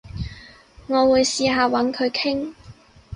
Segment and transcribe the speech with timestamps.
[0.87, 2.53] 我會試下搵佢傾